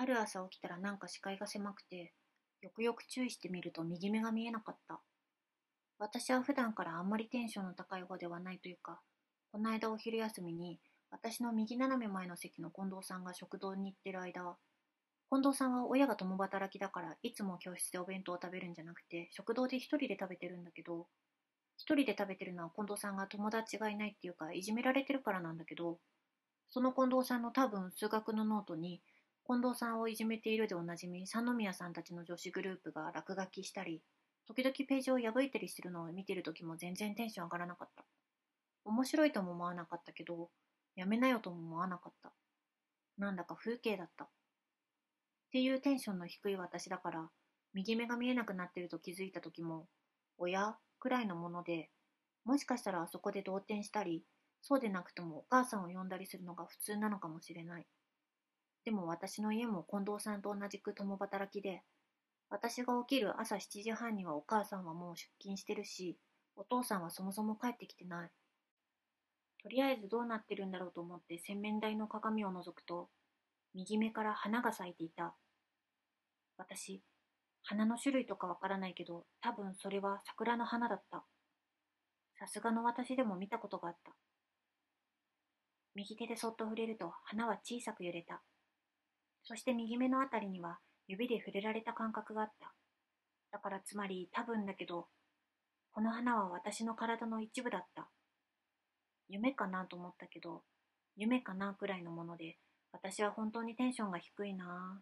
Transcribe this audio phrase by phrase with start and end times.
[0.00, 2.12] ある朝起きたらなんか視界が狭くて、
[2.62, 5.00] よくよく注意してみると右目が見えなかった。
[5.98, 9.00] 私は普段からあんまりテンションの高い方ではないというか、
[9.50, 10.78] この間お昼休みに
[11.10, 14.56] 私の右斜め前の席の近藤さんが食堂に行ってる間、
[15.30, 21.06] 近藤さんは親が共働きだからいつも教室でお弁当を食べるんじゃなくて食堂で一人で食べてるんだけど
[21.76, 25.98] 一人で食べてるのは近藤さんが友達がいないっていうかいじめられてるからなんだけど
[26.70, 29.02] その近藤さんの多分数学のノートに
[29.48, 34.02] 近藤さんをいじめているでおなじみ三宮さんたちの女子グループが落書きしたり
[34.46, 38.04] 時々ページを破いたりしてるのを見てる時も全然テンション上がらなかった。
[38.84, 40.48] 面白いとも思わなかったけど
[40.96, 42.32] やめなよとも思わなかった。
[43.18, 44.24] なんだか風景だった。
[44.24, 44.28] っ
[45.52, 47.30] ていうテンションの低い私だから、
[47.72, 49.86] 右目が見えなくなってると気づいた時も、
[50.38, 51.88] 親くらいのもので、
[52.44, 54.24] もしかしたらあそこで動転したり、
[54.60, 57.86] そうでなくともお母さんを呼んだりするのが普通なのかもしれない。
[58.88, 61.82] でも私の家も近藤さんと同じく共働きで、
[62.48, 66.16] 私が起きる朝7時半にはお母さんはもう出勤してるし、
[66.56, 68.30] お父さんはそもそも帰ってきてない。
[69.62, 73.10] とりあえずどうなってるんだろうと思って洗面台の鏡を覗くと、
[73.74, 75.34] 右目から花が咲いていた。
[76.56, 77.02] 私、
[77.64, 81.26] 花の種類とかわからないけど、多分それは桜の花だった。
[82.38, 84.12] さすがの私でも見たことがあった。
[85.94, 88.40] 右手でそっと触れると花は小さく揺れた。
[89.44, 92.72] そして右目のあたりには指で触れられた感覚があった。
[93.50, 95.06] だからつまり多分だけど、
[95.92, 98.08] この花は私の体の一部だった。
[99.28, 100.62] 夢かなと思ったけど、
[101.16, 102.56] 夢かなくらいのもので、
[102.92, 105.00] 私は本当にテンションが低いな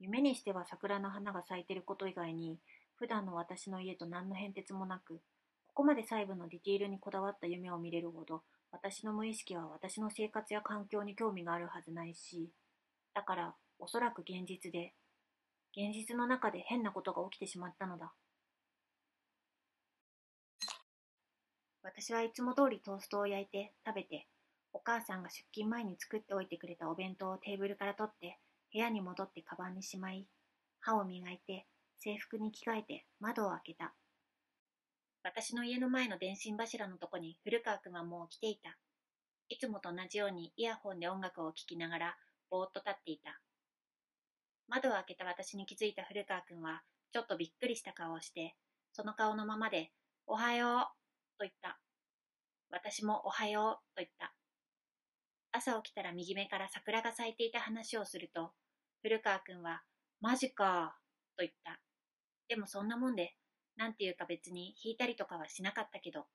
[0.00, 2.58] 夢にしては桜の花が咲いてること以外に、
[2.96, 5.20] 普段の私の家と何の変哲もなく、
[5.68, 12.50] ここまで細部のディティールにこだわった夢を見れるほど、私の無意識は私の生活や環境に興味があるはずないし、
[13.14, 14.94] だから、おそらく現実で、
[15.76, 18.12] 現実の中で変なことが起きてしまったのだ。
[21.82, 24.28] 私はいつも通りトーストを焼いて食べて
[24.72, 28.38] お母さんが出勤前に作っておいてくれたお弁当をテーブルから取って
[28.72, 30.26] 部屋に戻ってカバンにしまい
[30.80, 31.66] 歯を磨いて
[31.98, 33.92] 制服に着替えて窓を開けた
[35.24, 38.76] 私の家の前の電信柱のとこに古川君はもう来ていた
[39.48, 42.16] いつもと同じようにイヤホンで音楽を聴きながら
[42.50, 43.40] ぼーっと立っていた
[44.68, 48.56] 窓を開けた私に気づいた古川君はちょっとびっくりした顔をして
[48.92, 49.92] その顔のままで
[50.26, 50.82] 「おはよう」
[51.38, 51.78] と言った
[52.70, 54.34] 私も「おはよう」と言った
[55.54, 58.52] 朝起きたら右目から桜が咲いていた話をすると、
[59.02, 59.82] 古川君は、
[60.20, 60.96] マジか
[61.36, 61.78] と言った。
[62.48, 63.36] でもそんなもんで、
[63.76, 66.26] なんていうか別に引いたりとかはしなかったけど。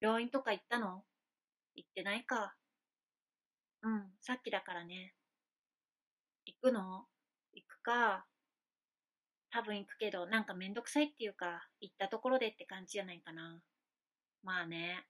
[0.00, 1.04] 病院とか行ったの？
[1.74, 2.54] 行ってないか。
[3.82, 5.14] うん、さっきだからね。
[6.46, 7.04] 行くの？
[7.52, 8.24] 行くか。
[9.50, 13.60] 多分行くけど、なんかめんどくさいっていうか、行ったところでって感じじゃないかな。
[14.42, 15.04] まあね。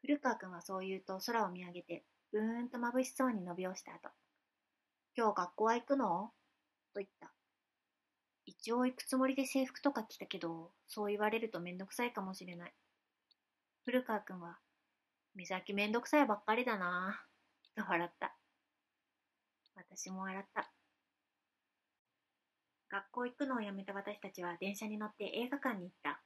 [0.00, 4.10] 古川君はそう言うと空を見上げて、うーんと眩しそうに伸びをした後、
[5.16, 6.30] 今日学校は行くの？
[6.94, 7.32] と言った。
[8.46, 12.72] 一応行くつもりで制服とか着たけど、そう言われるとめんどくさいかもしれない。
[13.84, 14.58] 古川君は、
[15.38, 18.34] 美咲めんどくさいばっかりだなぁ、と笑った。
[19.76, 20.68] 私も笑った。
[22.90, 26.20] 学校行くのをやめた私たちは電車に乗って映画館に行った。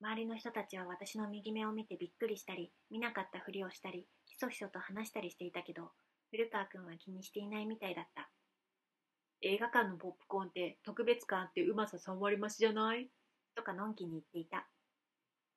[0.00, 5.92] 周りの人たちは私の右目を見てびっくりしたり、見なかったふりをしたり、ひそひそと話したりしていたけど、
[6.32, 8.28] 古川君は気にしていないみたいだった。
[9.40, 13.08] 映画館のポップコーンって特別感あってうまさ3割増しじゃない？
[13.54, 14.66] とかのんきに言っていた。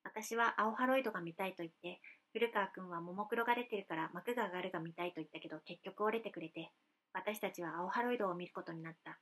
[0.03, 2.00] 私は青ハロイドが見たいと言って、
[2.31, 6.72] 古川君はももクロが出てるから幕が上がるが見たいと言ったけど結局折れてくれて、
[7.13, 9.19] 私たちは青ハロイドを見ることになった。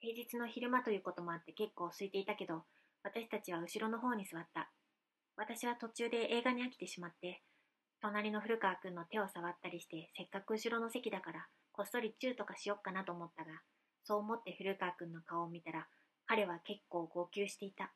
[0.00, 2.64] 平日の昼間ということもあって結構空いていたけど、
[3.02, 4.70] 私たちは後ろの方に座った。
[5.36, 7.42] 私は途中で映画に飽きてしまって、
[8.00, 13.50] 隣の古川君の手を触ったりして、せっかく後ろの席だから、こっそりチューとかしよっかなと思ったが、
[14.04, 15.86] そう思って古川君の顔を見たら、
[16.26, 17.92] 彼は結構号泣していた。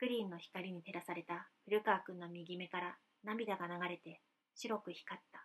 [0.00, 4.22] クリーンの光に照らされた古川君の右目から涙が流れて
[4.54, 5.44] 白く光った。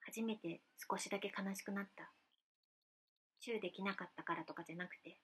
[0.00, 2.12] 初めて少しだけ悲しくなった。
[3.40, 5.16] チューできなかったからとかじゃなくて、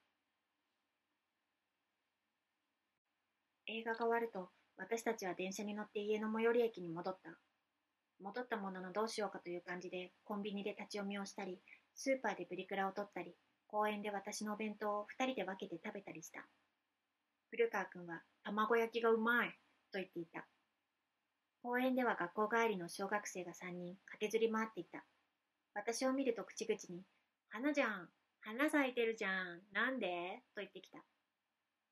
[3.66, 4.48] 映画が終わると、
[4.78, 7.30] 私たちは電車に乗って家の最寄り駅に戻った。
[8.22, 11.60] 戻ったもののどうしようかという感じで、コンビニで立ち読みをしたり、
[11.94, 13.36] スーパーでプリクラを撮ったり、
[13.68, 16.44] 公園で私のお弁当を二人で分けて食べたりした。
[17.50, 19.50] 古川君は、卵焼きがうまい
[19.92, 20.46] と言っていた。
[21.62, 25.04] 公園では学校帰りの小学生が3人駆けずり回っていた。
[25.74, 27.02] 私を見ると口々に、
[27.50, 28.08] 花じゃん
[28.40, 30.42] 花咲いてるじゃんなんで？
[30.54, 30.98] と言ってきた。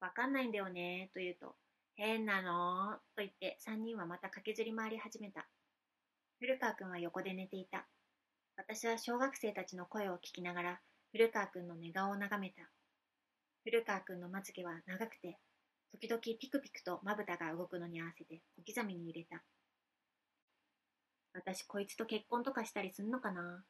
[0.00, 1.54] わかんないんだよねと言うと、
[1.96, 2.94] 変なの？
[3.16, 5.46] と言って3人はまた駆けずり回り始めた。
[6.38, 7.86] 古川君は横で寝ていた。
[8.56, 10.80] 私は小学生たちの声を聞きながら
[11.16, 12.56] 古川君の寝顔を眺めた。
[13.64, 15.38] 古川君のまつげは長くて、
[15.90, 19.42] 時々ピクピクとまぶたが動くのに合わせて小刻みに揺れた。
[21.32, 23.64] 私こいつと結婚とかしたりすんのかな？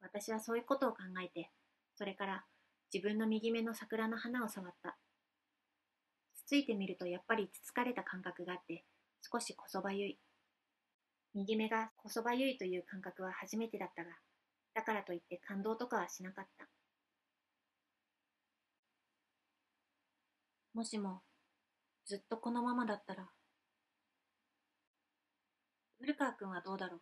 [0.00, 1.50] 私はそういうことを考えて、
[1.94, 2.44] それから
[2.90, 4.96] 自分の右目の桜の花を触った。
[6.34, 8.82] つついてみるとやっぱりつつかれた感覚があって、
[9.30, 10.18] 少しこそばゆい。
[11.34, 14.12] 右目がこそばゆいという感覚は初めてだったが、
[14.74, 16.66] だからといって感動とかはしなかった。
[20.74, 21.22] もしも、
[22.06, 23.28] ずっとこのままだったら、
[26.00, 27.00] 古川君はどうだろう？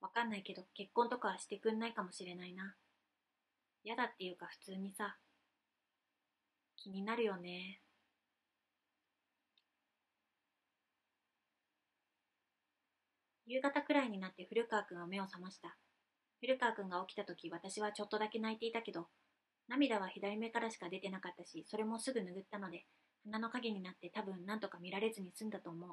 [0.00, 2.74] わかんないけど、結婚とかはしてくんないかもしれないな。
[3.84, 5.16] 嫌だっていうか普通にさ、
[6.76, 7.80] 気になるよね。
[13.46, 15.76] 夕方くらいになって古川君は目を覚ました。
[16.40, 19.08] 古川君が起きた時、私はちょっとだけ泣いていたけど、
[19.68, 22.86] 涙は左目からしか出てなかったし、それもすぐ拭ったので、
[23.24, 25.90] 鼻の影になって多分何とか見られずに済んだと思う。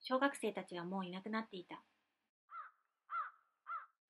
[0.00, 1.82] 小学生たちはもういなくなっていた。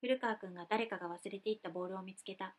[0.01, 2.55] 古川君が誰かが忘れていったボールを見つけた。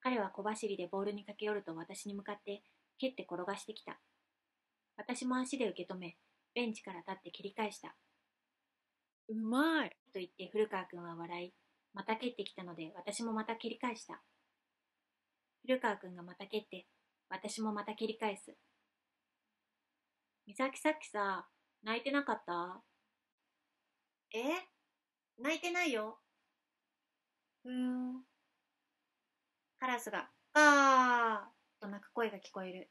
[0.00, 2.62] 彼は小走りでボールに駆け寄ると私に向かって
[2.98, 4.00] 蹴って転がしてきた。
[4.96, 6.16] 私も足で受け止め、
[6.54, 7.94] ベンチから立って蹴り返した。
[9.28, 11.54] うまいと言って古川君は笑い、
[11.94, 14.20] また蹴ってきたので私もまた蹴り返した。
[15.66, 16.86] 古川君がまた蹴って、
[17.30, 18.54] 私もまた蹴り返す。
[20.46, 21.46] 美咲さっきさ、
[21.82, 22.82] 泣いてなかった？
[24.34, 24.40] え？
[25.38, 26.18] 泣いてないよ。
[27.62, 28.22] ふーん。
[29.78, 32.90] カラスが、ガーと鳴く声が聞こえる。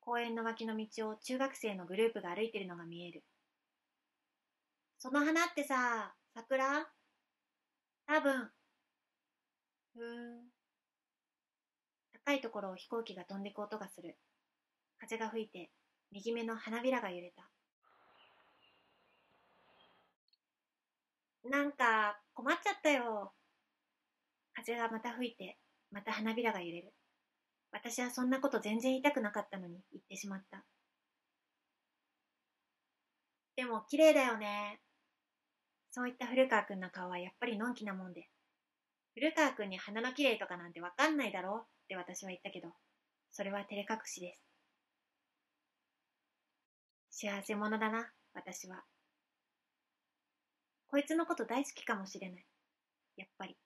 [0.00, 3.24] 公園の脇の道を中学生のグループが歩いてるのが見える。
[4.98, 6.86] その花ってさ、桜？
[8.08, 8.50] 多分。
[9.94, 10.48] ふーん。
[12.24, 14.16] 高いところを飛行機が飛んでく音がする。
[14.98, 15.70] 風が吹いて、
[16.10, 17.50] 右目の花びらが揺れた。
[21.50, 23.34] なんか、困っちゃったよ。
[24.54, 25.58] 風がまた吹いて、
[25.90, 26.94] また花びらが揺れる。
[27.72, 30.64] 私はそんなこと全然言いたくなかったのに言ってしまった。
[33.54, 34.80] でも綺麗だよね。
[35.98, 38.28] そういった古川くんの顔はやっぱりのんきなもんで。
[39.14, 41.60] 古川くんに鼻の綺麗とかなんてわかんないだろう？
[41.62, 42.68] って私は言ったけど、
[43.32, 44.46] それは照れ隠しです。
[47.10, 48.84] 幸せ者だな、私は。
[50.86, 52.46] こいつのこと大好きかもしれない。
[53.16, 53.56] やっぱり。